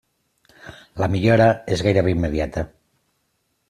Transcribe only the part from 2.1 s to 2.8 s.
immediata.